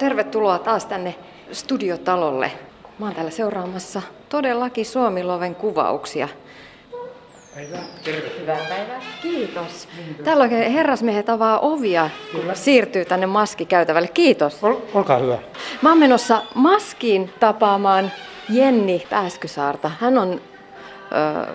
[0.00, 1.14] Tervetuloa taas tänne
[1.52, 2.52] studiotalolle.
[2.98, 6.28] Mä oon täällä seuraamassa todellakin Suomiloven kuvauksia.
[7.54, 7.82] Päivää.
[8.04, 8.30] Terve.
[8.40, 9.00] Hyvää päivää.
[9.22, 9.88] Kiitos.
[10.24, 12.54] Täällä oikein herrasmiehet avaa ovia, kun Kyllä.
[12.54, 14.08] siirtyy tänne maskikäytävälle.
[14.08, 14.64] Kiitos.
[14.64, 15.38] Ol, olkaa hyvä.
[15.82, 18.12] Mä oon menossa maskiin tapaamaan
[18.48, 19.90] Jenni Pääskysaarta.
[20.00, 20.40] Hän on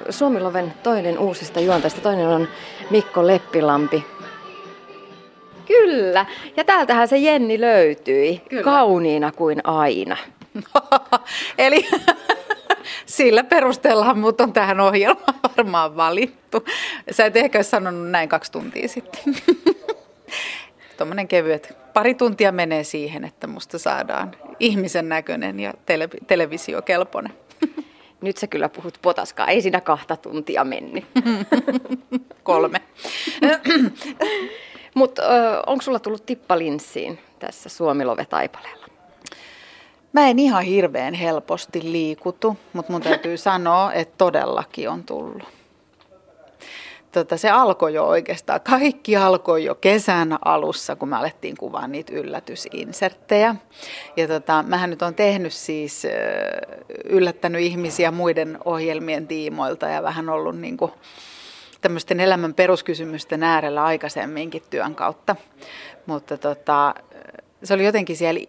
[0.06, 2.02] ö, Suomiloven toinen uusista juontajista.
[2.02, 2.48] Toinen on
[2.90, 4.06] Mikko Leppilampi.
[5.68, 6.26] Kyllä.
[6.58, 8.42] Ja täältähän se Jenni löytyi.
[8.50, 8.64] Kyllä.
[8.64, 10.18] Kauniina kuin aina.
[11.58, 11.88] Eli
[13.06, 16.66] sillä perusteella mut on tähän ohjelmaan varmaan valittu.
[17.12, 19.36] Sä et ehkä olisi sanonut näin kaksi tuntia sitten.
[20.98, 21.78] Tuommoinen kevyet.
[21.94, 27.34] Pari tuntia menee siihen, että musta saadaan ihmisen näköinen ja tele- televisiokelpoinen.
[28.22, 29.48] Nyt sä kyllä puhut potaskaa.
[29.48, 31.06] Ei siinä kahta tuntia mennyt.
[32.44, 32.82] Kolme.
[34.96, 35.24] Mutta
[35.68, 38.86] onko sulla tullut tippalinssiin tässä Suomilove-taipaleella?
[40.14, 45.44] Mä en ihan hirveän helposti liikutu, mutta mun täytyy sanoa, että todellakin on tullut.
[47.12, 52.14] Tota, se alkoi jo oikeastaan, kaikki alkoi jo kesän alussa, kun me alettiin kuvaa niitä
[52.14, 53.56] yllätysinserttejä.
[54.18, 56.08] Ja tota, mähän nyt on tehnyt siis,
[57.04, 60.92] yllättänyt ihmisiä muiden ohjelmien tiimoilta ja vähän ollut niin kuin,
[61.86, 65.36] tämmöisten elämän peruskysymysten äärellä aikaisemminkin työn kautta.
[66.06, 66.96] Mutta tota,
[67.64, 68.40] se oli jotenkin siellä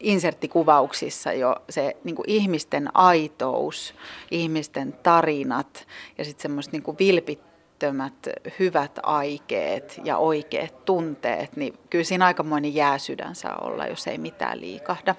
[0.00, 3.94] inserttikuvauksissa jo se niin ihmisten aitous,
[4.30, 5.86] ihmisten tarinat
[6.18, 13.34] ja sitten semmoiset niin vilpittömät hyvät aikeet ja oikeat tunteet, niin kyllä siinä aikamoinen jääsydän
[13.34, 15.14] saa olla, jos ei mitään liikahda.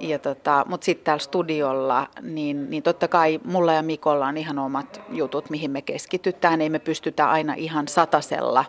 [0.00, 4.58] Ja tota, mutta sitten täällä studiolla, niin, niin totta kai mulla ja Mikolla on ihan
[4.58, 6.60] omat jutut, mihin me keskitytään.
[6.60, 8.64] Ei me pystytä aina ihan satasella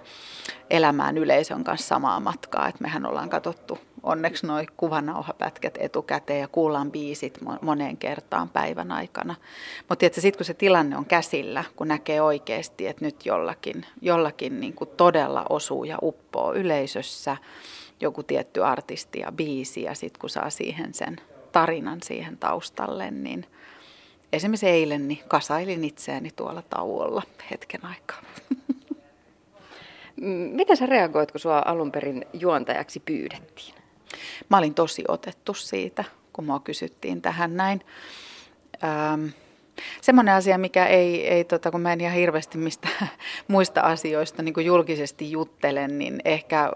[0.70, 2.68] elämään yleisön kanssa samaa matkaa.
[2.68, 9.36] Et mehän ollaan katsottu onneksi noin kuvanauhapätkät etukäteen ja kuullaan biisit moneen kertaan päivän aikana.
[9.90, 14.74] Mutta sitten kun se tilanne on käsillä, kun näkee oikeasti, että nyt jollakin, jollakin niin
[14.74, 17.38] kuin todella osuu ja uppoo yleisössä,
[18.01, 21.17] joku tietty artisti ja biisi ja sitten kun saa siihen sen
[21.51, 23.45] tarinan siihen taustalle, niin
[24.33, 28.22] esimerkiksi eilen niin kasailin itseäni tuolla tauolla hetken aikaa.
[30.51, 33.75] Miten sä reagoit, kun sua alun perin juontajaksi pyydettiin?
[34.50, 37.81] Mä olin tosi otettu siitä, kun mua kysyttiin tähän näin.
[38.83, 39.25] Ähm,
[40.02, 42.88] semmoinen asia, mikä ei, ei tota, kun mä en ihan hirveästi mistä
[43.47, 46.72] muista asioista niin kuin julkisesti juttelen, niin ehkä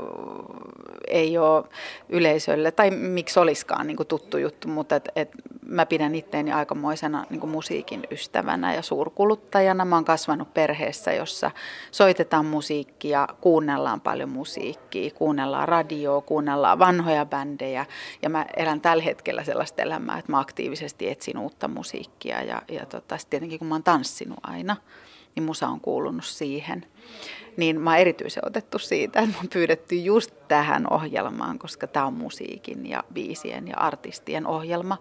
[1.08, 1.64] ei ole
[2.10, 5.30] yleisölle, tai miksi olisikaan niin kuin tuttu juttu, mutta et, et
[5.66, 9.86] mä pidän itteeni aikamoisena niin kuin musiikin ystävänä ja suurkuluttajana.
[9.86, 11.52] Mä oon kasvanut perheessä, jossa
[11.92, 17.86] soitetaan musiikkia, kuunnellaan paljon musiikkia, kuunnellaan radioa, kuunnellaan vanhoja bändejä,
[18.22, 22.86] ja mä elän tällä hetkellä sellaista elämää, että mä aktiivisesti etsin uutta musiikkia, ja, ja
[23.18, 24.76] sit tietenkin kun mä oon tanssinut aina,
[25.36, 26.86] niin musa on kuulunut siihen.
[27.58, 32.06] Niin mä oon erityisen otettu siitä, että mä oon pyydetty just tähän ohjelmaan, koska tämä
[32.06, 34.98] on musiikin ja biisien ja artistien ohjelma.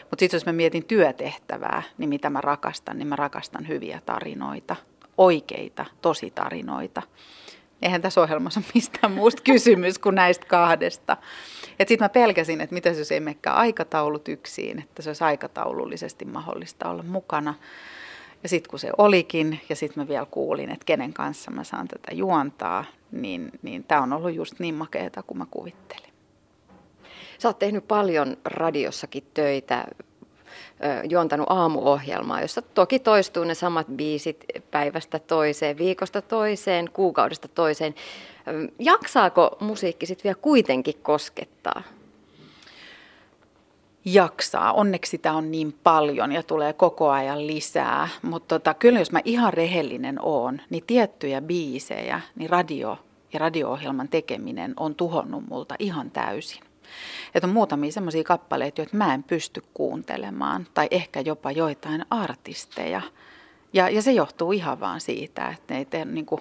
[0.00, 4.76] Mutta sitten jos mä mietin työtehtävää, niin mitä mä rakastan, niin mä rakastan hyviä tarinoita,
[5.18, 7.02] oikeita, tositarinoita.
[7.82, 11.16] Eihän tässä ohjelmassa ole mistään muusta kysymys kuin näistä kahdesta.
[11.78, 16.90] Sitten mä pelkäsin, että mitä jos ei menekään aikataulut yksin, että se olisi aikataulullisesti mahdollista
[16.90, 17.54] olla mukana.
[18.42, 21.88] Ja sitten kun se olikin, ja sitten mä vielä kuulin, että kenen kanssa mä saan
[21.88, 26.12] tätä juontaa, niin, niin tämä on ollut just niin makeeta kuin mä kuvittelin.
[27.38, 29.84] Sä oot tehnyt paljon radiossakin töitä,
[31.10, 37.94] juontanut aamuohjelmaa, jossa toki toistuu ne samat biisit päivästä toiseen, viikosta toiseen, kuukaudesta toiseen.
[38.78, 41.82] Jaksaako musiikki sitten vielä kuitenkin koskettaa?
[44.04, 44.72] jaksaa.
[44.72, 48.08] Onneksi sitä on niin paljon ja tulee koko ajan lisää.
[48.22, 52.98] Mutta tota, kyllä jos mä ihan rehellinen oon, niin tiettyjä biisejä, niin radio
[53.32, 56.67] ja radio-ohjelman tekeminen on tuhonnut multa ihan täysin.
[57.34, 63.02] Että on muutamia semmoisia kappaleita, joita mä en pysty kuuntelemaan, tai ehkä jopa joitain artisteja.
[63.72, 66.40] Ja, ja se johtuu ihan vaan siitä, että ne ei, te, niin kuin,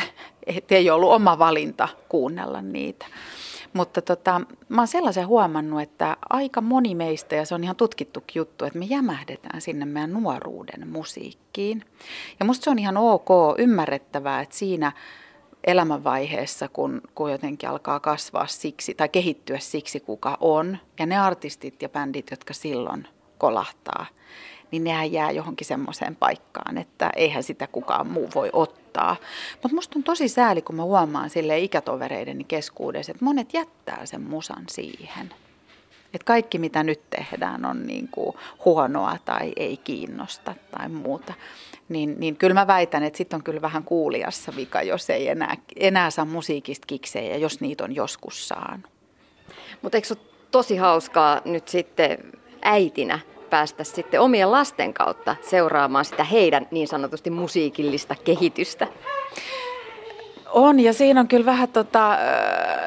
[0.46, 3.06] että ei ollut oma valinta kuunnella niitä.
[3.74, 8.40] Mutta tota, mä oon sellaisen huomannut, että aika moni meistä, ja se on ihan tutkittukin
[8.40, 11.84] juttu, että me jämähdetään sinne meidän nuoruuden musiikkiin.
[12.40, 13.28] Ja musta se on ihan ok,
[13.58, 14.92] ymmärrettävää, että siinä
[15.64, 21.82] elämänvaiheessa, kun, kun jotenkin alkaa kasvaa siksi tai kehittyä siksi, kuka on, ja ne artistit
[21.82, 23.08] ja bändit, jotka silloin
[23.38, 24.06] kolahtaa,
[24.70, 29.16] niin nehän jää johonkin semmoiseen paikkaan, että eihän sitä kukaan muu voi ottaa.
[29.62, 34.22] Mutta musta on tosi sääli, kun mä huomaan sille ikätovereideni keskuudessa, että monet jättää sen
[34.22, 35.34] musan siihen.
[36.14, 41.34] Että kaikki mitä nyt tehdään on niin kuin huonoa tai ei kiinnosta tai muuta.
[41.88, 45.56] Niin, niin kyllä mä väitän, että sitten on kyllä vähän kuuliassa vika, jos ei enää,
[45.76, 48.90] enää saa musiikista kiksejä, jos niitä on joskus saanut.
[49.82, 52.18] Mutta eikö se ole tosi hauskaa nyt sitten
[52.62, 53.18] äitinä
[53.50, 58.88] päästä sitten omien lasten kautta seuraamaan sitä heidän niin sanotusti musiikillista kehitystä?
[60.54, 62.18] On, ja siinä on kyllä vähän, tota,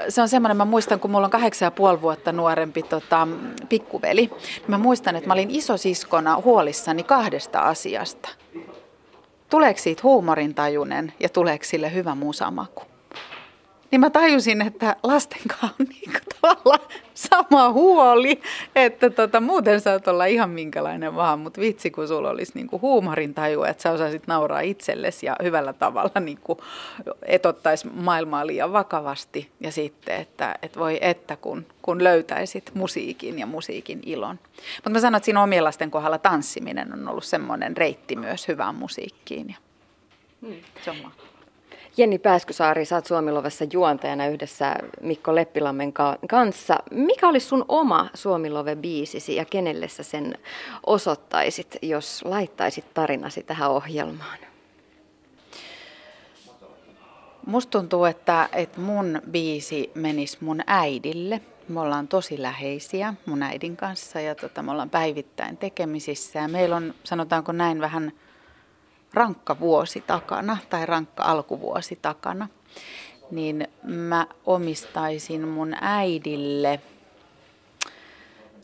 [0.10, 3.28] se on semmoinen, mä muistan, kun mulla on kahdeksan ja puoli vuotta nuorempi tota,
[3.70, 4.32] pikkuveli, niin
[4.68, 8.30] mä muistan, että mä olin isosiskona huolissani kahdesta asiasta.
[9.50, 12.84] Tuleeko siitä huumorintajunen ja tuleeko sille hyvä musamaku?
[13.92, 18.42] Niin mä tajusin, että lasten kanssa on niin tavallaan sama huoli,
[18.76, 22.82] että tota, muuten saat olla ihan minkälainen vaan, mutta vitsi kun sulla olisi niin kuin
[22.82, 26.60] huumorin taju, että sä osaisit nauraa itsellesi ja hyvällä tavalla niin kuin
[27.26, 33.40] et ottaisi maailmaa liian vakavasti ja sitten, että, että voi että kun, kun löytäisit musiikin
[33.40, 34.40] ja musiikin ilon.
[34.76, 38.76] Mutta mä sanon, että siinä omien lasten kohdalla tanssiminen on ollut semmoinen reitti myös hyvään
[38.76, 39.56] musiikkiin ja
[40.42, 40.56] hmm.
[40.86, 41.37] se on mahtavaa.
[41.98, 45.94] Jenni Pääskysaari, oot Suomilovessa juontajana yhdessä Mikko Leppilammen
[46.30, 46.78] kanssa.
[46.92, 50.38] Mikä olisi sun oma Suomilove-biisisi ja kenelle sä sen
[50.86, 54.40] osoittaisit, jos laittaisit tarinasi tähän ohjelmaan?
[57.46, 61.42] Musta tuntuu, että, että mun biisi menisi mun äidille.
[61.68, 66.40] Me ollaan tosi läheisiä mun äidin kanssa ja tota, me ollaan päivittäin tekemisissä.
[66.40, 68.12] Ja meillä on, sanotaanko näin, vähän–
[69.18, 72.48] rankka vuosi takana tai rankka alkuvuosi takana,
[73.32, 76.80] niin mä omistaisin mun äidille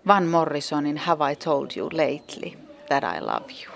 [0.08, 2.52] Van Morrisonin Have I Told You Lately
[2.88, 3.74] That I Love You.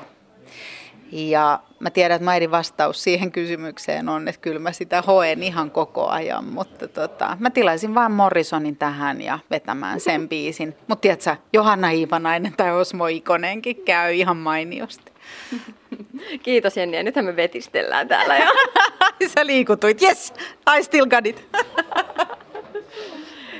[1.12, 5.72] Ja mä tiedän, että Maidin vastaus siihen kysymykseen on, että kyllä mä sitä hoen ihan
[5.72, 10.76] koko ajan, mutta tota, mä tilaisin vaan Morrisonin tähän ja vetämään sen biisin.
[10.88, 15.12] Mutta tiedätkö, Johanna Iivanainen tai Osmo Ikonenkin käy ihan mainiosti.
[16.44, 18.52] Kiitos Jenni, ja nythän me vetistellään täällä jo.
[19.36, 20.34] Sä liikutuit, yes,
[20.78, 21.46] I still got it.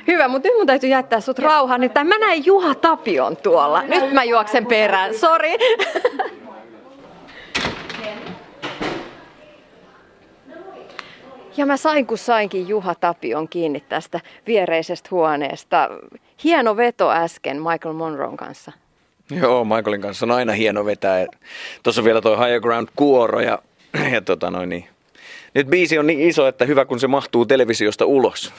[0.06, 1.48] Hyvä, mutta nyt mun täytyy jättää sut yes.
[1.48, 1.80] rauhaan.
[1.80, 3.82] Nyt mä näin Juha Tapion tuolla.
[3.82, 5.56] Nyt mä juoksen perään, sori.
[11.56, 15.88] Ja mä sain kun sainkin Juha Tapion kiinni tästä viereisestä huoneesta.
[16.44, 18.72] Hieno veto äsken Michael Monroon kanssa.
[19.30, 21.26] Joo, Michaelin kanssa on aina hieno vetää.
[21.82, 23.58] Tuossa vielä toi Higher Ground kuoro ja,
[24.12, 24.88] ja tota noin niin.
[25.54, 28.52] Nyt biisi on niin iso, että hyvä kun se mahtuu televisiosta ulos.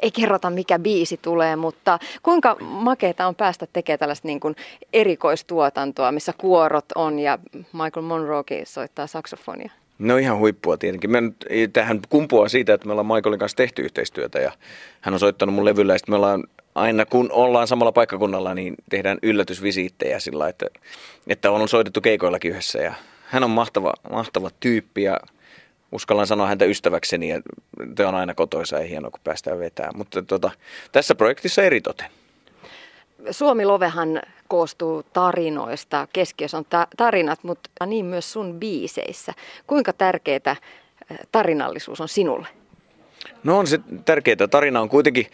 [0.00, 4.56] Ei kerrota mikä biisi tulee, mutta kuinka makeeta on päästä tekemään tällaista niin kuin
[4.92, 7.38] erikoistuotantoa, missä kuorot on ja
[7.72, 9.70] Michael Monroekin soittaa saksofonia?
[9.98, 11.10] No ihan huippua tietenkin.
[11.10, 14.52] Mä nyt, tähän kumpuaa siitä, että me ollaan Michaelin kanssa tehty yhteistyötä ja
[15.00, 16.44] hän on soittanut mun levyllä ja me ollaan
[16.74, 20.66] aina kun ollaan samalla paikkakunnalla, niin tehdään yllätysvisiittejä sillä, että,
[21.26, 22.78] että on soitettu keikoillakin yhdessä.
[22.78, 22.94] Ja
[23.26, 25.20] hän on mahtava, mahtava tyyppi ja
[25.92, 27.40] uskallan sanoa häntä ystäväkseni ja
[27.94, 29.96] te on aina kotoisa ja hienoa, kun päästään vetämään.
[29.96, 30.50] Mutta tota,
[30.92, 32.06] tässä projektissa eritoten.
[33.30, 39.32] Suomi Lovehan koostuu tarinoista, keskiössä on ta- tarinat, mutta niin myös sun biiseissä.
[39.66, 40.56] Kuinka tärkeää
[41.32, 42.63] tarinallisuus on sinulle?
[43.44, 44.48] No on se tärkeää.
[44.50, 45.26] Tarina on kuitenkin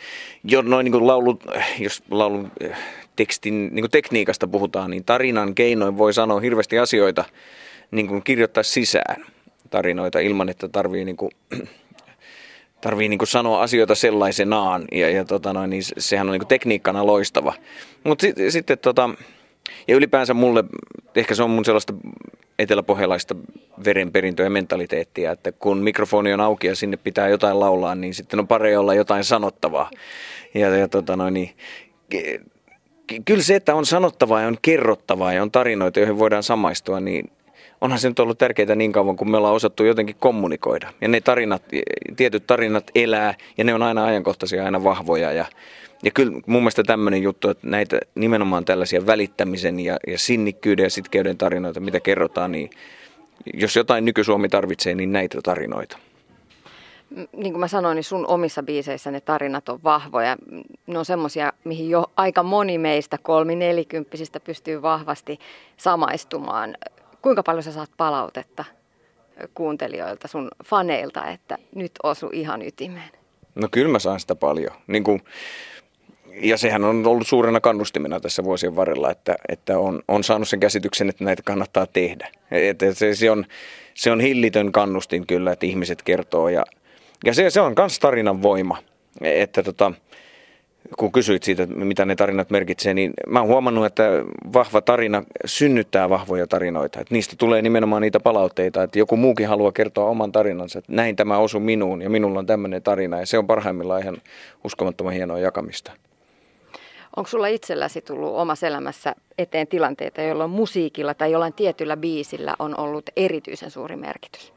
[0.45, 1.39] jo noin niin laulu,
[1.79, 2.77] jos laulun eh,
[3.17, 7.25] tekstin niin kuin tekniikasta puhutaan, niin tarinan keinoin voi sanoa hirveästi asioita
[7.91, 9.25] niin kuin kirjoittaa sisään
[9.71, 11.31] tarinoita ilman, että tarvii, niin kuin,
[12.81, 14.85] tarvii niin kuin sanoa asioita sellaisenaan.
[14.93, 17.55] Ja, ja tota noin, niin sehän on niin kuin tekniikkana loistava.
[18.05, 19.11] Mutta sitten sit, tota,
[19.89, 20.65] ja ylipäänsä mulle,
[21.15, 21.95] ehkä se on mun sellaista
[22.59, 23.35] eteläpohjalaista
[23.85, 28.41] verenperintöä ja mentaliteettia, että kun mikrofoni on auki ja sinne pitää jotain laulaa, niin sitten
[28.41, 29.91] on pari olla jotain sanottavaa.
[30.55, 31.51] Ja, ja tota noin, niin,
[33.25, 37.31] kyllä se, että on sanottavaa ja on kerrottavaa ja on tarinoita, joihin voidaan samaistua, niin
[37.81, 40.93] onhan se nyt ollut tärkeää niin kauan, kun me ollaan osattu jotenkin kommunikoida.
[41.01, 41.63] Ja ne tarinat,
[42.17, 45.45] tietyt tarinat elää ja ne on aina ajankohtaisia, aina vahvoja ja
[46.03, 50.91] ja kyllä mun mielestä tämmöinen juttu, että näitä nimenomaan tällaisia välittämisen ja, ja sinnikkyyden ja
[50.91, 52.71] sitkeyden tarinoita, mitä kerrotaan, niin
[53.55, 55.99] jos jotain nykysuomi tarvitsee, niin näitä tarinoita.
[57.11, 60.37] Niin kuin mä sanoin, niin sun omissa biiseissä ne tarinat on vahvoja.
[60.87, 65.39] Ne on semmoisia, mihin jo aika moni meistä kolmi-nelikymppisistä pystyy vahvasti
[65.77, 66.77] samaistumaan.
[67.23, 68.65] Kuinka paljon sä saat palautetta
[69.55, 73.11] kuuntelijoilta, sun faneilta, että nyt osu ihan ytimeen?
[73.55, 74.73] No kyllä mä saan sitä paljon.
[74.87, 75.23] Niin kuin,
[76.35, 80.61] ja sehän on ollut suurena kannustimena tässä vuosien varrella, että, että on, on saanut sen
[80.61, 82.29] käsityksen, että näitä kannattaa tehdä.
[82.51, 83.47] Että se, se, on,
[83.95, 86.65] se on hillitön kannustin kyllä, että ihmiset kertoo ja,
[87.25, 88.79] ja se, se on myös tarinan voima.
[89.21, 89.93] Että tota,
[90.99, 94.03] kun kysyit siitä, mitä ne tarinat merkitsee, niin mä oon huomannut, että
[94.53, 97.01] vahva tarina synnyttää vahvoja tarinoita.
[97.01, 101.17] Että niistä tulee nimenomaan niitä palautteita, että joku muukin haluaa kertoa oman tarinansa, että näin
[101.17, 104.17] tämä osui minuun ja minulla on tämmöinen tarina ja se on parhaimmillaan ihan
[104.65, 105.93] uskomattoman hienoa jakamista.
[107.17, 112.81] Onko sulla itselläsi tullut omassa elämässä eteen tilanteita, jolloin musiikilla tai jollain tietyllä biisillä on
[112.81, 114.53] ollut erityisen suuri merkitys?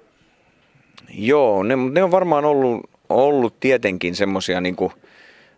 [1.09, 4.75] Joo, ne, ne on varmaan ollut, ollut tietenkin semmoisia niin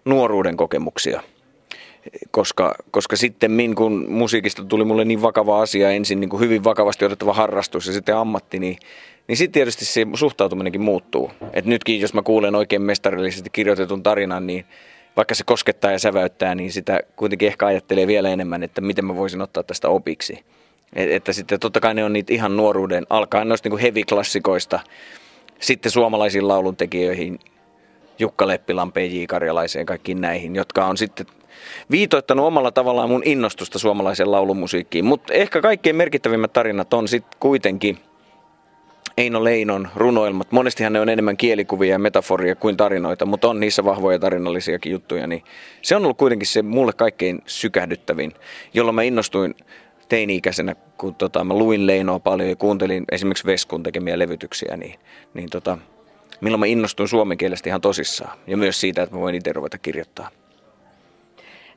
[0.05, 1.21] nuoruuden kokemuksia.
[2.31, 7.05] Koska, koska sitten kun musiikista tuli mulle niin vakava asia, ensin niin kuin hyvin vakavasti
[7.05, 8.77] otettava harrastus ja sitten ammatti, niin,
[9.27, 11.31] niin sitten tietysti se suhtautuminenkin muuttuu.
[11.53, 14.65] Et nytkin, jos mä kuulen oikein mestarillisesti kirjoitetun tarinan, niin
[15.17, 19.15] vaikka se koskettaa ja säväyttää, niin sitä kuitenkin ehkä ajattelee vielä enemmän, että miten mä
[19.15, 20.43] voisin ottaa tästä opiksi.
[20.95, 24.79] Et, että sitten totta kai ne on niitä ihan nuoruuden, alkaen noista niin heavy-klassikoista,
[25.59, 27.39] sitten suomalaisiin lauluntekijöihin,
[28.19, 29.25] Jukka Leppilan, P.J.
[29.27, 31.25] Karjalaiseen, kaikkiin näihin, jotka on sitten
[31.91, 35.05] viitoittanut omalla tavallaan mun innostusta suomalaiseen laulumusiikkiin.
[35.05, 37.98] Mutta ehkä kaikkein merkittävimmät tarinat on sitten kuitenkin–
[39.17, 40.51] Eino Leinon runoilmat.
[40.51, 45.27] Monestihan ne on enemmän kielikuvia ja metaforia kuin tarinoita, mutta on niissä vahvoja tarinallisiakin juttuja.
[45.27, 45.43] Niin
[45.81, 48.34] se on ollut kuitenkin se mulle kaikkein sykähdyttävin,
[48.74, 49.55] jolloin mä innostuin
[50.10, 55.00] teini-ikäisenä, kun tota, mä luin Leinoa paljon ja kuuntelin esimerkiksi Veskun tekemiä levytyksiä, niin,
[55.34, 55.77] niin tota,
[56.42, 58.38] milloin mä innostuin suomen kielestä ihan tosissaan.
[58.48, 60.30] Ja myös siitä, että mä voin itse ruveta kirjoittaa.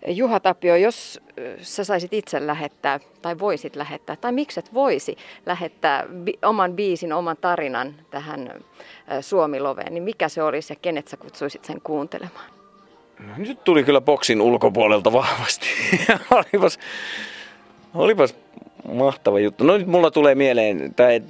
[0.06, 1.20] Juha Tapio, jos
[1.62, 6.04] sä saisit itse lähettää, tai voisit lähettää, tai mikset voisi lähettää
[6.44, 8.54] oman biisin, oman tarinan tähän
[9.20, 12.50] Suomiloveen, niin mikä se olisi ja kenet sä kutsuisit sen kuuntelemaan?
[13.26, 15.66] No, nyt tuli kyllä boksin ulkopuolelta vahvasti.
[16.30, 16.78] olipas,
[17.94, 18.34] olipas
[18.92, 19.64] mahtava juttu.
[19.64, 21.22] No nyt mulla tulee mieleen, tai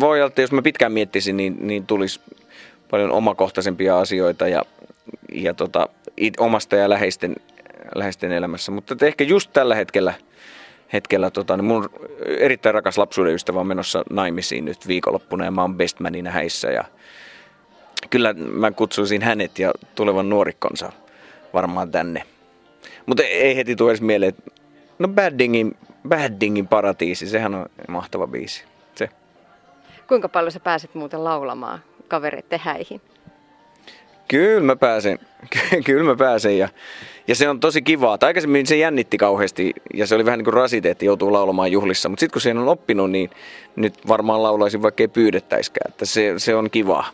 [0.00, 2.20] voi olla, että jos mä pitkään miettisin, niin, niin tulisi
[2.90, 4.62] paljon omakohtaisempia asioita ja,
[5.32, 7.36] ja tota, it, omasta ja läheisten
[7.94, 8.72] läheisten elämässä.
[8.72, 10.14] Mutta ehkä just tällä hetkellä,
[10.92, 11.90] hetkellä tota, niin mun
[12.26, 16.70] erittäin rakas lapsuuden ystävä on menossa naimisiin nyt viikonloppuna ja mä oon bestmanina häissä.
[16.70, 16.84] Ja
[18.10, 20.92] kyllä mä kutsuisin hänet ja tulevan nuorikkonsa
[21.54, 22.22] varmaan tänne.
[23.06, 24.50] Mutta ei heti tule edes mieleen, että
[24.98, 25.76] no Baddingin,
[26.08, 28.64] Baddingin paratiisi, sehän on mahtava biisi.
[28.94, 29.08] Se.
[30.08, 33.00] Kuinka paljon sä pääset muuten laulamaan kavereiden häihin?
[34.28, 35.18] Kyllä mä pääsen,
[35.86, 36.68] kyllä mä pääsen ja,
[37.28, 38.18] ja se on tosi kivaa.
[38.18, 41.72] Tai aikaisemmin se jännitti kauheasti ja se oli vähän niin kuin rasite, että joutuu laulamaan
[41.72, 42.08] juhlissa.
[42.08, 43.30] Mutta sitten kun sen on oppinut, niin
[43.76, 45.90] nyt varmaan laulaisin vaikka ei pyydettäiskään.
[45.92, 47.10] Että se, se on kivaa.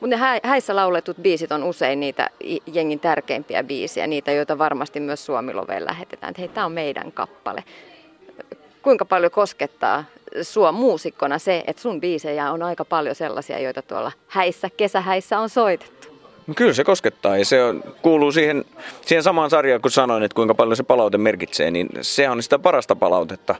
[0.00, 2.30] Mutta ne häissä lauletut biisit on usein niitä
[2.72, 6.34] jengin tärkeimpiä biisiä, niitä joita varmasti myös Suomiloveen lähetetään.
[6.38, 7.64] Hei, tämä on meidän kappale.
[8.82, 10.04] Kuinka paljon koskettaa
[10.42, 15.48] sua muusikkona se, että sun biisejä on aika paljon sellaisia, joita tuolla häissä, kesähäissä on
[15.48, 16.08] soitettu?
[16.46, 18.64] No kyllä se koskettaa ja se on, kuuluu siihen,
[19.06, 22.58] siihen samaan sarjaan, kun sanoin, että kuinka paljon se palaute merkitsee, niin se on sitä
[22.58, 23.54] parasta palautetta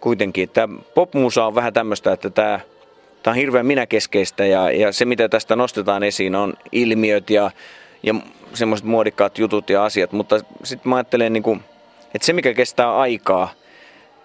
[0.00, 0.44] kuitenkin.
[0.44, 2.60] Että popmuusa on vähän tämmöistä, että tämä,
[3.22, 7.50] tämä on hirveän minäkeskeistä ja, ja se mitä tästä nostetaan esiin on ilmiöt ja,
[8.02, 8.14] ja
[8.54, 11.60] semmoiset muodikkaat jutut ja asiat, mutta sitten mä ajattelen, niin kuin,
[12.14, 13.50] että se mikä kestää aikaa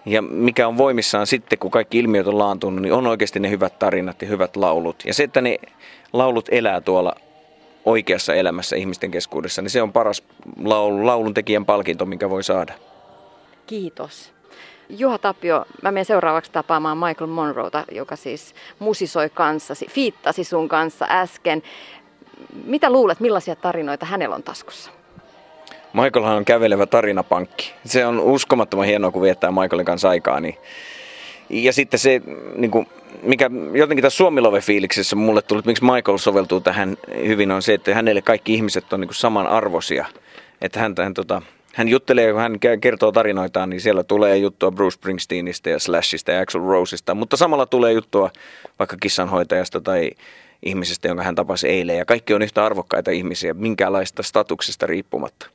[0.06, 3.78] ja mikä on voimissaan sitten, kun kaikki ilmiöt on laantunut, niin on oikeasti ne hyvät
[3.78, 5.02] tarinat ja hyvät laulut.
[5.06, 5.58] Ja se, että ne
[6.12, 7.14] laulut elää tuolla
[7.84, 10.22] oikeassa elämässä ihmisten keskuudessa, niin se on paras
[10.64, 12.72] laulun, laulun tekijän palkinto, minkä voi saada.
[13.66, 14.34] Kiitos.
[14.88, 21.06] Juha Tapio, mä menen seuraavaksi tapaamaan Michael Monroeta, joka siis musisoi kanssasi, fiittasi sun kanssa
[21.08, 21.62] äsken.
[22.64, 24.90] Mitä luulet, millaisia tarinoita hänellä on taskussa?
[25.94, 27.72] Michaelhan on kävelevä tarinapankki.
[27.84, 30.40] Se on uskomattoman hienoa, kun viettää Michaelin kanssa aikaa.
[30.40, 30.56] Niin...
[31.50, 32.22] Ja sitten se,
[32.56, 32.86] niin kuin,
[33.22, 36.96] mikä jotenkin tässä Suomilove-fiiliksessä mulle tuli, että miksi Michael soveltuu tähän
[37.26, 40.06] hyvin, on se, että hänelle kaikki ihmiset on niin samanarvoisia.
[40.60, 41.42] Että hän, hän, tota,
[41.74, 46.40] hän juttelee, kun hän kertoo tarinoitaan, niin siellä tulee juttua Bruce Springsteenistä ja Slashista ja
[46.40, 48.30] Axel Roseista, mutta samalla tulee juttua
[48.78, 50.10] vaikka kissanhoitajasta tai
[50.62, 51.98] ihmisestä, jonka hän tapasi eilen.
[51.98, 55.53] Ja kaikki on yhtä arvokkaita ihmisiä, minkälaista statuksesta riippumatta.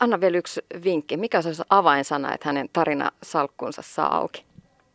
[0.00, 1.16] Anna vielä yksi vinkki.
[1.16, 4.44] Mikä se olisi avainsana, että hänen tarinasalkkunsa saa auki?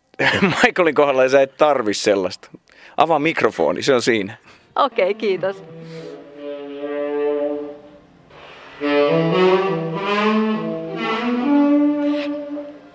[0.63, 2.49] Michaelin kohdalla sä et tarvi sellaista.
[2.97, 4.37] Avaa mikrofoni, se on siinä.
[4.75, 5.63] Okei, okay, kiitos.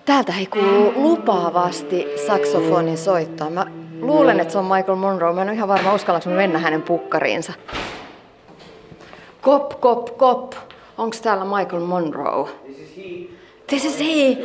[0.05, 3.49] Täältä ei kuulu lupaavasti saksofonin soittoa.
[3.49, 3.65] Mä
[4.01, 5.33] luulen, että se on Michael Monroe.
[5.33, 7.53] Mä en ole ihan varma, uskallanko mennä hänen pukkariinsa.
[9.41, 10.53] Kop, kop, kop.
[10.97, 12.49] Onko täällä Michael Monroe?
[13.67, 14.37] This is he.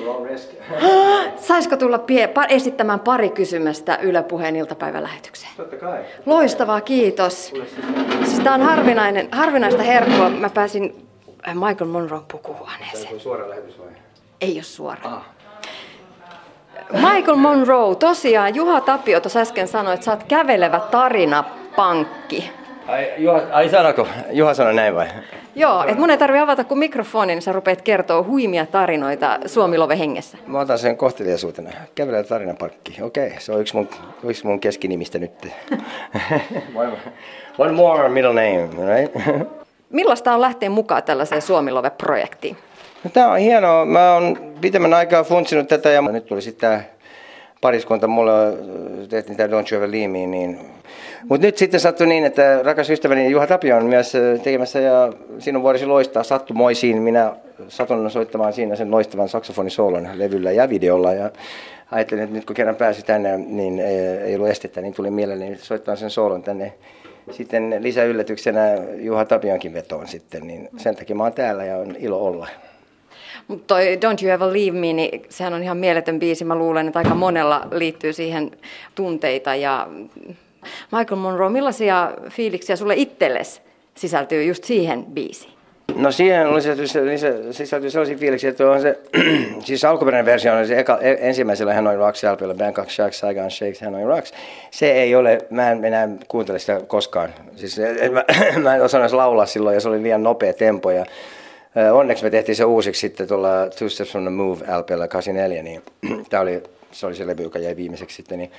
[1.49, 5.52] Saisiko tulla pie- pa- esittämään pari kysymystä Yle Puheen iltapäivälähetykseen?
[5.57, 6.04] Totta kai.
[6.26, 7.52] Loistavaa, kiitos.
[8.25, 10.30] Siis tää on harvinainen, harvinaista herkkua.
[10.30, 11.07] Mä pääsin
[11.49, 13.14] äh, Michael Monroe pukuhuoneeseen.
[13.14, 13.88] On suora lähetys vai?
[14.40, 15.00] Ei ole suora.
[15.04, 15.26] Ah.
[16.92, 22.50] Michael Monroe, tosiaan Juha Tapio tuossa äsken sanoi, että sä oot kävelevä tarinapankki.
[22.87, 24.08] Ai, Juha, ai sanoko?
[24.30, 25.06] Juha sanoi näin vai?
[25.54, 29.99] Joo, että mun ei tarvi avata kuin mikrofoni, niin sä rupeat kertoa huimia tarinoita Suomilove
[29.99, 30.38] hengessä.
[30.46, 31.70] Mä otan sen kohteliaisuutena.
[31.94, 33.02] Kävelevä tarinaparkki.
[33.02, 33.88] Okei, okay, se on yksi mun,
[34.25, 35.32] yksi mun keskinimistä nyt.
[37.58, 39.14] one, more middle name, right?
[39.90, 42.56] Millaista on lähteä mukaan tällaiseen Suomilove-projektiin?
[43.04, 43.84] No, Tämä on hienoa.
[43.84, 46.87] Mä oon pitemmän aikaa funtsinut tätä ja nyt tuli sitten
[47.60, 48.06] pariskunta.
[48.06, 48.54] Mulla äh,
[49.08, 50.58] tehtiin tämä Don't You niin
[51.28, 55.12] mutta nyt sitten sattui niin, että rakas ystäväni Juha Tapio on myös äh, tekemässä ja
[55.38, 57.02] sinun vuorisi loistaa sattumoisiin.
[57.02, 57.32] Minä
[57.68, 61.30] satun soittamaan siinä sen loistavan saksofonisoolon levyllä ja videolla ja
[61.90, 65.56] ajattelin, että nyt kun kerran pääsi tänne, niin ei, ei ollut estettä, niin tuli mielelläni
[65.56, 66.72] soittaa sen soolon tänne
[67.30, 72.24] sitten lisäyllätyksenä Juha Tapionkin vetoon sitten, niin sen takia mä oon täällä ja on ilo
[72.24, 72.48] olla.
[73.49, 76.44] Mutta toi Don't You Ever Leave Me, niin sehän on ihan mieletön biisi.
[76.44, 78.50] Mä luulen, että aika monella liittyy siihen
[78.94, 79.54] tunteita.
[79.54, 79.88] Ja
[80.92, 83.60] Michael Monroe, millaisia fiiliksiä sulle itsellesi
[83.94, 85.60] sisältyy just siihen biisiin?
[85.94, 88.99] No siihen oli se, se, se sisältyy sellaisia fiiliksiä, että on se,
[89.66, 93.80] siis alkuperäinen versio on se eka, e, ensimmäisellä Hanoi Rocks LPllä, Bangkok Sharks, Saigon Shakes,
[93.80, 94.32] Hanoi Rocks.
[94.70, 97.30] Se ei ole, mä en enää kuuntele sitä koskaan.
[97.56, 97.80] Siis
[98.12, 98.25] mä,
[98.62, 101.04] mä en osannut laulaa silloin ja se oli liian nopea tempo ja
[101.92, 103.48] Onneksi me tehtiin se uusiksi sitten tuolla
[103.78, 105.82] Two Steps from the Move LPllä 84, niin
[106.30, 106.62] tämä oli,
[106.92, 108.50] se oli se levy, joka jäi viimeiseksi sitten, niin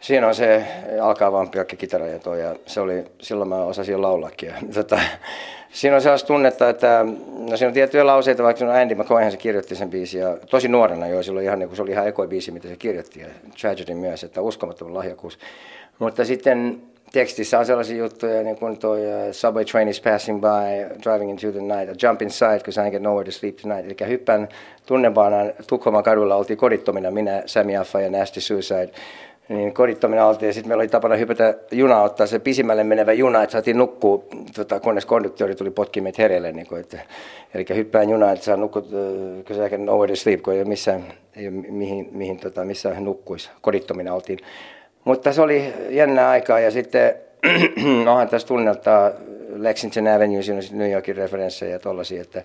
[0.00, 0.64] siinä on se
[1.02, 4.48] alkaa vaan pelkkä kitara ja toi, ja se oli, silloin mä osasin jo laulakin.
[4.48, 5.00] Ja, tota,
[5.72, 7.06] siinä on sellaista tunnetta, että
[7.50, 11.06] no siinä on tiettyjä lauseita, vaikka Andy McCoyhan se kirjoitti sen biisin, ja tosi nuorena
[11.06, 13.26] jo, silloin ihan, niin se oli ihan ekoi biisi, mitä se kirjoitti, ja
[13.60, 15.38] Tragedy myös, että uskomattoman lahjakkuus.
[15.98, 16.82] Mutta sitten
[17.14, 21.52] tekstissä on sellaisia juttuja, niin kuin toi uh, subway train is passing by, driving into
[21.52, 23.86] the night, I jump inside because I get nowhere to sleep tonight.
[23.86, 24.48] Eli hyppään
[24.86, 28.90] tunnebaanan Tukholman kadulla, oltiin kodittomina, minä, Sami Affa ja Nasty Suicide.
[29.48, 33.42] Niin kodittomina oltiin ja sitten meillä oli tapana hypätä junaa, ottaa se pisimmälle menevä juna,
[33.42, 36.52] että saatiin nukkua, tota, kunnes konduktööri tuli potki meitä hereille.
[36.52, 36.98] Niin kuin, että,
[37.54, 38.82] eli hyppään junaa, että saa nukkua,
[39.36, 41.04] because I get nowhere to sleep, kun ei ole missään,
[41.36, 43.50] ei ole mihin, mihin tota, missään nukkuisi.
[43.60, 44.38] Kodittomina oltiin.
[45.04, 47.14] Mutta se oli jännä aikaa ja sitten
[48.10, 49.12] onhan tässä tunnelta
[49.56, 52.42] Lexington Avenue, siinä on New Yorkin referenssejä ja tollaisia, että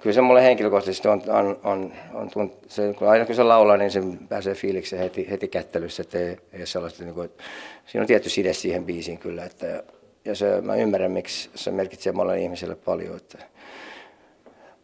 [0.00, 3.76] kyllä se mulle henkilökohtaisesti on, on, on, on tunt, se, kun aina kun se laulaa,
[3.76, 7.42] niin se pääsee fiilikseen heti, heti kättelyssä, että ei, ei sellaista, niin kuin, että
[7.86, 9.82] siinä on tietty side siihen biisiin kyllä, että,
[10.24, 13.38] ja se, mä ymmärrän, miksi se merkitsee monelle ihmiselle paljon, että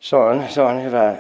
[0.00, 1.16] se on, se on hyvä,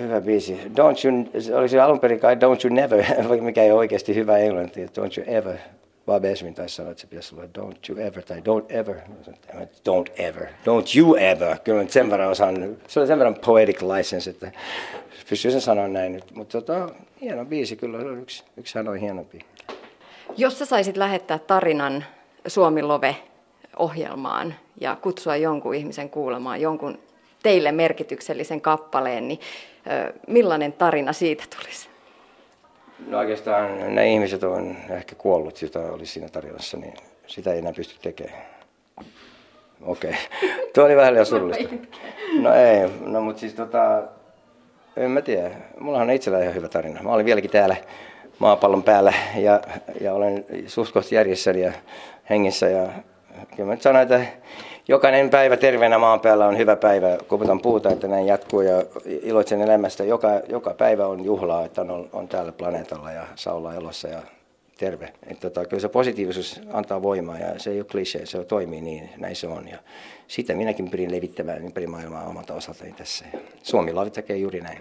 [0.00, 0.60] hyvä biisi.
[0.64, 1.24] Don't you,
[1.58, 3.04] oli se alun perin kai Don't You Never,
[3.40, 4.86] mikä ei ole oikeasti hyvä englanti.
[4.86, 5.56] Don't You Ever.
[6.06, 8.96] Bob Esmin taisi sanoa, että se pitäisi olla Don't You Ever tai Don't Ever.
[9.60, 10.46] Don't Ever.
[10.46, 11.56] Don't You Ever.
[11.64, 14.52] Kyllä sen verran osaan, se oli sen verran poetic license, että
[15.28, 16.24] pystyy sen sanoa näin nyt.
[16.34, 16.88] Mutta tota,
[17.20, 19.38] hieno biisi kyllä, on yksi, yksi sanoi hienompi.
[20.36, 22.04] Jos sä saisit lähettää tarinan
[22.46, 26.98] Suomi Love-ohjelmaan ja kutsua jonkun ihmisen kuulemaan jonkun
[27.42, 29.40] teille merkityksellisen kappaleen, niin
[30.26, 31.88] millainen tarina siitä tulisi?
[33.06, 36.94] No oikeastaan ne ihmiset on ehkä kuollut, joita oli siinä tarinassa, niin
[37.26, 38.42] sitä ei enää pysty tekemään.
[39.82, 40.50] Okei, okay.
[40.74, 41.74] tuo oli vähän liian surullista.
[42.40, 44.02] No ei, no mutta siis tota,
[44.96, 45.50] en mä tiedä.
[45.80, 47.02] Mulla on itsellä ihan hyvä tarina.
[47.02, 47.76] Mä olin vieläkin täällä
[48.38, 49.60] maapallon päällä ja,
[50.00, 51.72] ja olen suht järjessäni ja
[52.30, 52.88] hengissä ja
[53.56, 54.20] kyllä mä nyt sanon, että
[54.88, 57.18] jokainen päivä terveenä maan päällä on hyvä päivä.
[57.28, 60.04] Kuputan puhutaan, että näin jatkuu ja iloitsen elämästä.
[60.04, 64.22] Joka, joka päivä on juhlaa, että on, on täällä planeetalla ja saa olla elossa ja
[64.78, 65.12] terve.
[65.26, 69.10] Et tota, kyllä se positiivisuus antaa voimaa ja se ei ole klisee, se toimii niin,
[69.16, 69.68] näin se on.
[69.68, 69.78] Ja
[70.28, 73.24] sitä minäkin pyrin levittämään ympäri maailmaa omalta osaltani tässä.
[73.32, 74.78] Ja Suomi Lavi tekee juuri näin.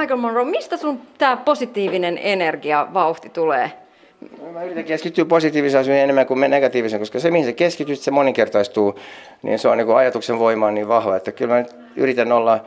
[0.00, 3.83] Michael Monroe, mistä sun tämä positiivinen energia, vauhti tulee?
[4.52, 8.98] Mä yritän keskittyä positiivisiin asioihin enemmän kuin negatiivisiin, koska se, mihin se keskityt, se moninkertaistuu,
[9.42, 11.64] niin se on niin kuin ajatuksen voima on niin vahva, että kyllä mä
[11.96, 12.64] yritän olla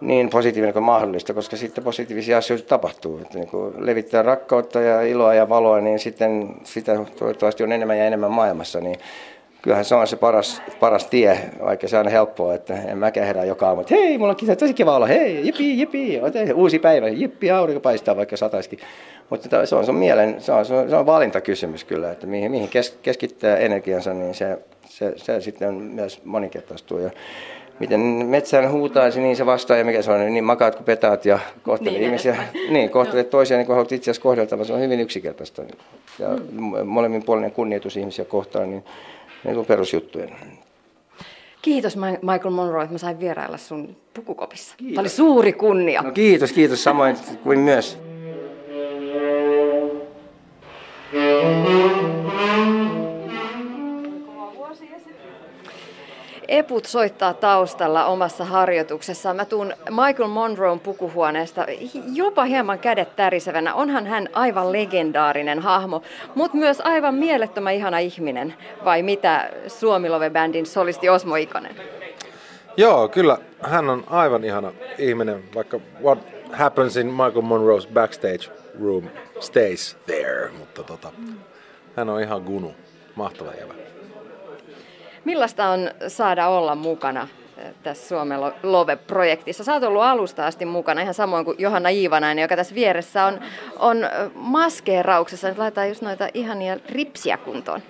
[0.00, 3.18] niin positiivinen kuin mahdollista, koska sitten positiivisia asioita tapahtuu.
[3.18, 7.98] Että niin kuin levittää rakkautta ja iloa ja valoa, niin sitten sitä toivottavasti on enemmän
[7.98, 8.80] ja enemmän maailmassa.
[8.80, 8.98] Niin
[9.64, 13.44] kyllähän se on se paras, paras tie, vaikka se on helppoa, että en mä herää
[13.44, 16.20] joka aamu, että hei, mulla on tosi kiva olla, hei, jipi, jipi,
[16.54, 18.78] uusi päivä, jippi, aurinko paistaa, vaikka sataisikin.
[19.30, 22.26] Mutta se on, se on mielen, se on, se on, se on valintakysymys kyllä, että
[22.26, 26.98] mihin, mihin kes, keskittää energiansa, niin se, se, se sitten myös moninkertaistuu.
[26.98, 27.10] Ja
[27.78, 31.38] miten metsään huutaisi, niin se vastaa ja mikä se on, niin makaat kuin petaat ja
[31.62, 32.36] kohtelee niin, ihmisiä,
[32.70, 35.62] niin, kohtelee toisia niin kuin haluat itse asiassa kohdeltava, se on hyvin yksinkertaista.
[36.18, 36.86] Ja mm.
[36.86, 38.84] molemmin puolinen kunnioitus ihmisiä kohtaan, niin
[39.44, 40.28] ne on perusjuttuja.
[41.62, 44.74] Kiitos Michael Monroe, että mä sain vierailla sun pukukopissa.
[44.76, 44.94] Kiitos.
[44.94, 46.02] Tämä oli suuri kunnia.
[46.02, 47.98] No kiitos, kiitos samoin kuin myös.
[56.48, 59.36] Eput soittaa taustalla omassa harjoituksessaan.
[59.36, 61.66] Mä tuun Michael Monroen pukuhuoneesta
[62.12, 63.74] jopa hieman kädet tärisevänä.
[63.74, 66.02] Onhan hän aivan legendaarinen hahmo,
[66.34, 68.54] mutta myös aivan mielettömän ihana ihminen.
[68.84, 71.76] Vai mitä Suomilove-bändin solisti Osmo Ikonen?
[72.76, 76.18] Joo, kyllä hän on aivan ihana ihminen, vaikka what
[76.52, 78.50] happens in Michael Monroe's backstage
[78.82, 79.04] room
[79.40, 81.12] stays there, mutta tota,
[81.96, 82.74] hän on ihan gunu,
[83.16, 83.83] mahtava jävä.
[85.24, 89.64] Millaista on saada olla mukana eh, tässä Suomen Love-projektissa?
[89.64, 93.40] Sä oot ollut alusta asti mukana, ihan samoin kuin Johanna Iivanainen, joka tässä vieressä on,
[93.78, 95.48] on eh, maskeerauksessa.
[95.48, 97.82] Nyt laitetaan just noita ihania ripsiä kuntoon.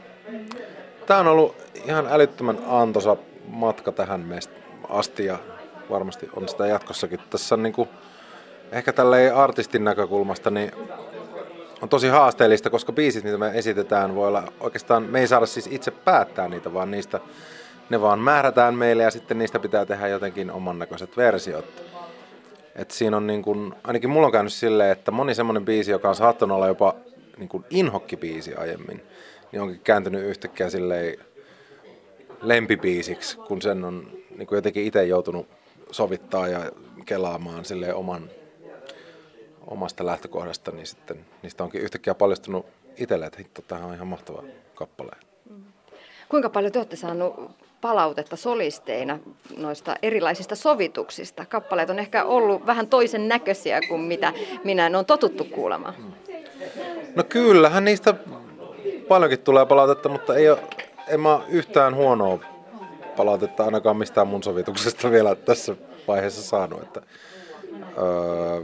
[1.06, 3.16] Tämä on ollut ihan älyttömän antoisa
[3.48, 4.54] matka tähän meistä
[4.88, 5.38] asti ja
[5.90, 7.20] varmasti on sitä jatkossakin.
[7.30, 7.88] Tässä on niin kuin,
[8.72, 10.72] ehkä tälleen artistin näkökulmasta, niin
[11.82, 15.66] on tosi haasteellista, koska biisit, mitä me esitetään, voi olla oikeastaan, me ei saada siis
[15.66, 17.20] itse päättää niitä, vaan niistä
[17.90, 21.64] ne vaan määrätään meille ja sitten niistä pitää tehdä jotenkin oman näköiset versiot.
[22.76, 26.08] Et siinä on niin kun, ainakin mulla on käynyt silleen, että moni semmoinen biisi, joka
[26.08, 26.94] on saattanut olla jopa
[27.37, 29.02] niin kun inhokkibiisi aiemmin,
[29.52, 31.18] niin onkin kääntynyt yhtäkkiä silleen
[32.40, 35.48] lempibiisiksi, kun sen on niin jotenkin itse joutunut
[35.90, 36.72] sovittaa ja
[37.06, 38.30] kelaamaan sille oman
[39.66, 44.42] omasta lähtökohdasta, niin sitten niistä onkin yhtäkkiä paljastunut itselle, että hitto, tämähän on ihan mahtava
[44.74, 45.11] kappale.
[46.29, 47.50] Kuinka paljon te olette saanut
[47.81, 49.18] palautetta solisteina
[49.57, 51.46] noista erilaisista sovituksista?
[51.46, 54.33] Kappaleet on ehkä ollut vähän toisen näköisiä kuin mitä
[54.64, 55.94] minä en ole totuttu kuulemaan.
[57.14, 58.14] No kyllähän niistä
[59.09, 60.59] paljonkin tulee palautetta, mutta ei ole,
[61.09, 62.38] en mä yhtään huonoa
[63.16, 65.77] palautetta ainakaan mistään mun sovituksesta vielä tässä
[66.09, 66.83] vaiheessa saanut.
[66.83, 67.03] Että,
[67.98, 68.62] öö,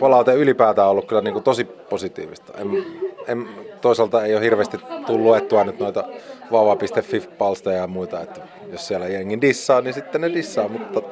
[0.00, 2.52] palaute ylipäätään ollut kyllä niin kuin tosi positiivista.
[2.58, 2.84] En,
[3.26, 3.48] en,
[3.80, 6.04] toisaalta ei ole hirveästi tullut luettua nyt noita
[6.52, 8.40] vauva.fi-palsteja ja muita, että
[8.72, 11.02] jos siellä jengi dissaa, niin sitten ne dissaa, mutta,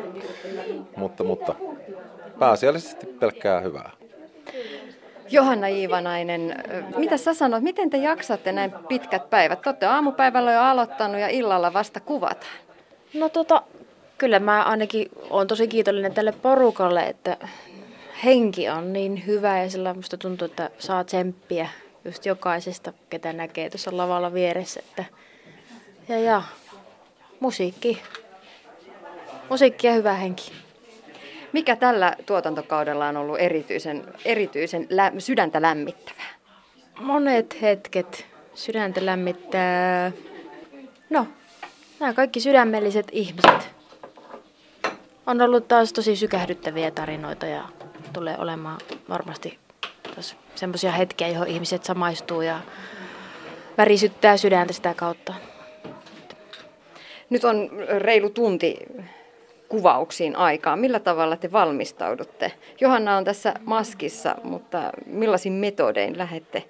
[0.96, 1.54] mutta, mutta
[2.38, 3.90] pääasiallisesti pelkkää hyvää.
[5.30, 6.54] Johanna Iivanainen,
[6.96, 9.62] mitä sä sanot, miten te jaksatte näin pitkät päivät?
[9.62, 12.52] Te olette aamupäivällä jo aloittanut ja illalla vasta kuvataan.
[13.14, 13.62] No tota,
[14.18, 17.36] kyllä mä ainakin olen tosi kiitollinen tälle porukalle, että
[18.24, 21.68] henki on niin hyvä ja sillä musta tuntuu, että saa tsemppiä
[22.04, 24.80] just jokaisesta, ketä näkee tuossa lavalla vieressä.
[24.80, 25.04] Että,
[26.08, 26.42] ja, ja
[27.40, 28.02] musiikki.
[29.50, 30.52] Musiikki ja hyvä henki.
[31.52, 36.30] Mikä tällä tuotantokaudella on ollut erityisen, erityisen lä- sydäntä lämmittävää?
[37.00, 40.12] Monet hetket sydäntä lämmittää.
[41.10, 41.26] No,
[42.00, 43.70] nämä kaikki sydämelliset ihmiset.
[45.26, 47.68] On ollut taas tosi sykähdyttäviä tarinoita ja
[48.12, 49.58] tulee olemaan varmasti
[50.54, 52.60] semmoisia hetkiä, johon ihmiset samaistuu ja
[53.78, 55.34] värisyttää sydäntä sitä kautta.
[57.30, 58.78] Nyt on reilu tunti
[59.68, 60.76] kuvauksiin aikaa.
[60.76, 62.52] Millä tavalla te valmistaudutte?
[62.80, 66.64] Johanna on tässä maskissa, mutta millaisin metodein lähette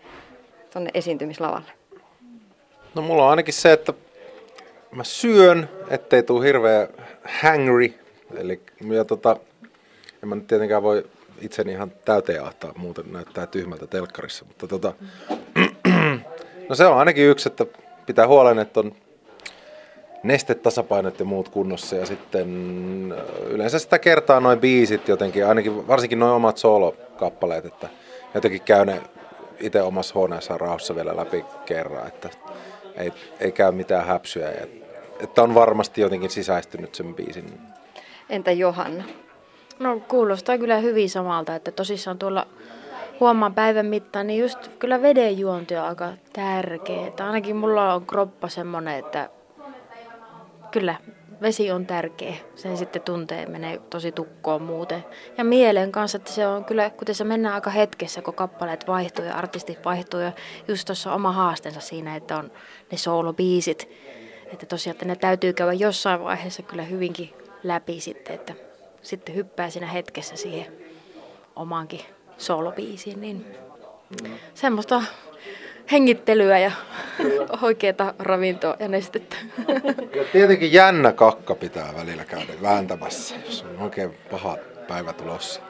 [0.73, 1.73] tuonne esiintymislavalle?
[2.95, 3.93] No mulla on ainakin se, että
[4.91, 6.89] mä syön, ettei tule hirveä
[7.43, 7.95] hangry.
[8.37, 8.61] Eli
[8.95, 9.37] ja tota,
[10.23, 11.05] en mä nyt tietenkään voi
[11.41, 14.45] itseni ihan täyteen ahtaa, muuten näyttää tyhmältä telkkarissa.
[14.45, 14.93] Mutta tota,
[16.69, 17.67] no se on ainakin yksi, että
[18.07, 18.93] pitää huolen, että on
[20.23, 22.49] nestetasapainot ja muut kunnossa ja sitten
[23.19, 27.89] äh, yleensä sitä kertaa noin biisit jotenkin, ainakin varsinkin noin omat solo-kappaleet, että
[28.35, 29.03] jotenkin käy ne
[29.61, 32.29] itse omassa huoneessa rauhassa vielä läpi kerran, että
[32.97, 34.67] ei, ei käy mitään häpsyä ja
[35.21, 37.61] että on varmasti jotenkin sisäistynyt sen biisin.
[38.31, 39.05] Entä Johanna?
[39.81, 42.47] No kuulostaa kyllä hyvin samalta, että tosissaan tuolla
[43.21, 47.07] huomaan päivän mittaan, niin just kyllä vedenjuonti on aika tärkeä.
[47.07, 49.31] Että ainakin mulla on kroppa semmonen, että
[50.71, 50.95] kyllä
[51.43, 52.35] vesi on tärkeä.
[52.55, 55.05] Sen sitten tuntee, menee tosi tukkoon muuten.
[55.39, 59.25] Ja mielen kanssa, että se on kyllä, kuten se mennään aika hetkessä, kun kappaleet vaihtuu
[59.25, 60.21] ja artistit vaihtuu.
[60.21, 60.33] Ja
[60.69, 62.53] just tuossa oma haasteensa siinä, että on
[62.93, 63.89] ne soolobiisit.
[64.53, 68.70] Että tosiaan, että ne täytyy käydä jossain vaiheessa kyllä hyvinkin läpi sitten, että
[69.03, 70.73] sitten hyppää siinä hetkessä siihen
[71.57, 72.01] omaankin
[72.39, 73.21] soolobiisiin.
[73.21, 73.47] Niin
[74.55, 75.03] semmoista
[75.93, 76.73] hengittelyä ja
[77.63, 79.37] oikeaa ravintoa ja nestettä.
[80.17, 84.57] Ja tietenkin jännä kakka pitää välillä käydä vääntämässä, jos on oikein paha
[84.89, 85.61] päivä tulossa.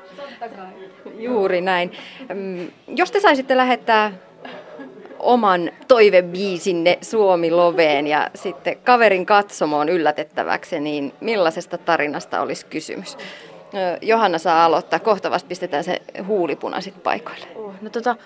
[1.19, 1.93] Juuri näin.
[2.35, 4.13] Mm, Jos te saisitte lähettää
[5.23, 13.17] oman toivebiisinne Suomi Loveen ja sitten kaverin katsomoon yllätettäväksi, niin millaisesta tarinasta olisi kysymys?
[14.03, 14.99] Johanna saa aloittaa.
[14.99, 17.47] Kohta vasta pistetään se huulipuna sitten paikoille.
[17.55, 18.17] Uh, no tota,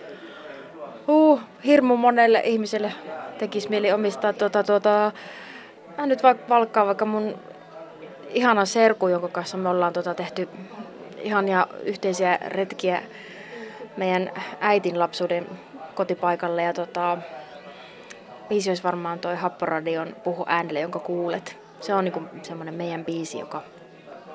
[1.08, 2.92] uh, hirmu monelle ihmiselle
[3.38, 5.12] tekisi mieli omistaa tuota, tuota,
[5.98, 7.38] mä nyt vaikka valkkaan vaikka mun
[8.28, 10.48] ihana serku, jonka kanssa me ollaan tota, tehty
[11.22, 13.02] ihania yhteisiä retkiä
[13.96, 14.30] meidän
[14.60, 15.46] äitin lapsuuden
[15.94, 17.18] kotipaikalle ja tota,
[18.48, 21.56] biisi olisi varmaan toi Happoradion Puhu äänelle, jonka kuulet.
[21.80, 23.62] Se on niinku semmoinen meidän biisi, joka,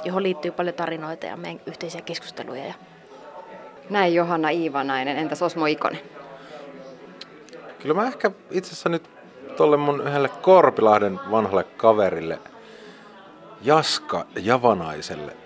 [0.04, 2.66] johon liittyy paljon tarinoita ja meidän yhteisiä keskusteluja.
[2.66, 2.74] Ja
[3.90, 5.18] Näin Johanna Iivanainen.
[5.18, 6.00] Entäs Osmo Ikonen?
[7.80, 9.10] Kyllä mä ehkä itse asiassa nyt
[9.58, 12.40] tolle mun yhdelle Korpilahden vanhalle kaverille,
[13.62, 15.38] Jaska Javanaiselle,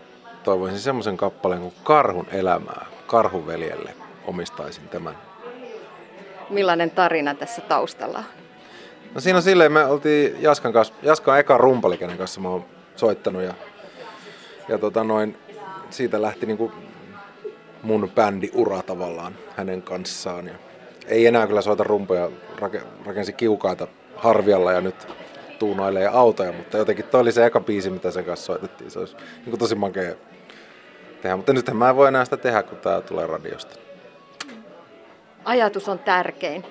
[0.43, 2.85] toivoisin semmoisen kappaleen kuin Karhun elämää.
[3.07, 3.95] Karhuveljelle
[4.27, 5.17] omistaisin tämän.
[6.53, 8.23] Millainen tarina tässä taustalla on?
[9.13, 12.49] No siinä on silleen, me oltiin Jaskan kanssa, Jaska on eka rumpali, kenen kanssa mä
[12.49, 13.53] oon soittanut ja,
[14.67, 15.37] ja tota noin,
[15.89, 16.71] siitä lähti niinku
[17.83, 20.47] mun bändiura tavallaan hänen kanssaan.
[20.47, 20.53] Ja
[21.07, 25.07] ei enää kyllä soita rumpoja, rake, rakensi kiukaita harvialla ja nyt
[25.59, 28.91] tuunailee autoja, mutta jotenkin toi oli se eka biisi, mitä sen kanssa soitettiin.
[28.91, 30.15] Se olisi niin tosi makea
[31.21, 33.82] tehdä, mutta nyt mä en voi enää sitä tehdä, kun tää tulee radiosta.
[35.45, 36.65] Ajatus on tärkein.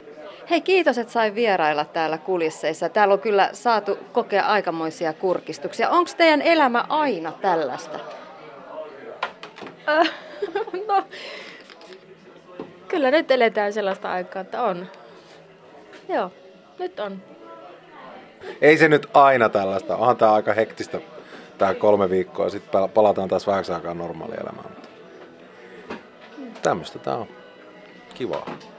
[0.51, 2.89] Hei, kiitos, että sain vierailla täällä kulisseissa.
[2.89, 5.91] Täällä on kyllä saatu kokea aikamoisia kurkistuksia.
[5.91, 7.99] Onko teidän elämä aina tällaista?
[10.89, 11.05] no,
[12.89, 14.89] kyllä nyt eletään sellaista aikaa, että on.
[16.09, 16.31] Joo,
[16.79, 17.23] nyt on.
[18.61, 19.97] Ei se nyt aina tällaista.
[19.97, 21.01] Onhan tää aika hektistä
[21.59, 22.51] tää kolme viikkoa.
[22.51, 24.77] Sitten palataan taas vähäksi aikaa normaalielämään.
[26.63, 27.42] Tämmöistä tää on.
[28.23, 28.72] Kivaa.